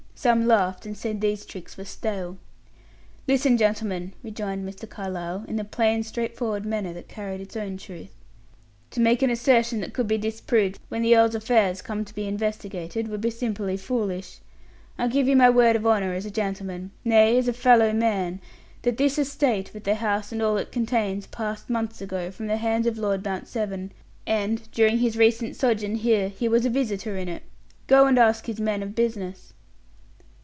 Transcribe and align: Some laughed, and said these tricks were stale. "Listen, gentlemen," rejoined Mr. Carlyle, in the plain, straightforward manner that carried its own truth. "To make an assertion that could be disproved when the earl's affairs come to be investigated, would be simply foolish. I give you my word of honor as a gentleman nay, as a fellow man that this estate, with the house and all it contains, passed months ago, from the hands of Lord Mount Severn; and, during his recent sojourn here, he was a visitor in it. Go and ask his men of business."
Some 0.13 0.45
laughed, 0.47 0.85
and 0.85 0.95
said 0.95 1.19
these 1.19 1.47
tricks 1.47 1.77
were 1.77 1.83
stale. 1.85 2.37
"Listen, 3.27 3.57
gentlemen," 3.57 4.13
rejoined 4.21 4.69
Mr. 4.69 4.87
Carlyle, 4.87 5.43
in 5.47 5.55
the 5.55 5.63
plain, 5.63 6.03
straightforward 6.03 6.63
manner 6.63 6.93
that 6.93 7.07
carried 7.07 7.41
its 7.41 7.57
own 7.57 7.75
truth. 7.75 8.11
"To 8.91 8.99
make 8.99 9.23
an 9.23 9.31
assertion 9.31 9.79
that 9.81 9.93
could 9.93 10.07
be 10.07 10.19
disproved 10.19 10.77
when 10.89 11.01
the 11.01 11.15
earl's 11.17 11.33
affairs 11.33 11.81
come 11.81 12.05
to 12.05 12.13
be 12.13 12.27
investigated, 12.27 13.07
would 13.07 13.19
be 13.19 13.31
simply 13.31 13.75
foolish. 13.77 14.37
I 14.95 15.07
give 15.07 15.27
you 15.27 15.35
my 15.35 15.49
word 15.49 15.75
of 15.75 15.87
honor 15.87 16.13
as 16.13 16.27
a 16.27 16.29
gentleman 16.29 16.91
nay, 17.03 17.35
as 17.39 17.47
a 17.47 17.53
fellow 17.53 17.91
man 17.91 18.39
that 18.83 18.97
this 18.97 19.17
estate, 19.17 19.73
with 19.73 19.85
the 19.85 19.95
house 19.95 20.31
and 20.31 20.39
all 20.39 20.57
it 20.57 20.71
contains, 20.71 21.25
passed 21.25 21.67
months 21.67 21.99
ago, 21.99 22.29
from 22.29 22.45
the 22.45 22.57
hands 22.57 22.85
of 22.85 22.99
Lord 22.99 23.25
Mount 23.25 23.47
Severn; 23.47 23.91
and, 24.27 24.69
during 24.71 24.99
his 24.99 25.17
recent 25.17 25.55
sojourn 25.55 25.95
here, 25.95 26.29
he 26.29 26.47
was 26.47 26.63
a 26.63 26.69
visitor 26.69 27.17
in 27.17 27.27
it. 27.27 27.41
Go 27.87 28.05
and 28.05 28.19
ask 28.19 28.45
his 28.45 28.59
men 28.59 28.83
of 28.83 28.93
business." 28.93 29.53